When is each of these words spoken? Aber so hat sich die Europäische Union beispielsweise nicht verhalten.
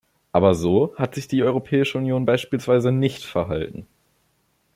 Aber 0.31 0.55
so 0.55 0.95
hat 0.97 1.13
sich 1.13 1.27
die 1.27 1.43
Europäische 1.43 1.99
Union 1.99 2.25
beispielsweise 2.25 2.91
nicht 2.91 3.23
verhalten. 3.23 3.85